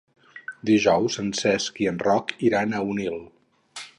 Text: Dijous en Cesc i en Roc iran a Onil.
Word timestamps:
Dijous 0.69 1.17
en 1.25 1.27
Cesc 1.41 1.77
i 1.85 1.89
en 1.93 2.01
Roc 2.07 2.35
iran 2.51 2.73
a 2.79 2.83
Onil. 2.95 3.21